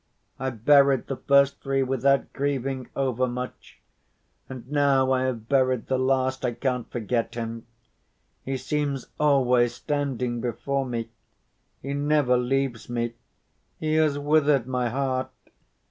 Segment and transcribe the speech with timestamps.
[0.39, 3.79] I buried the first three without grieving overmuch,
[4.49, 7.67] and now I have buried the last I can't forget him.
[8.43, 11.11] He seems always standing before me.
[11.83, 13.13] He never leaves me.
[13.79, 15.29] He has withered my heart.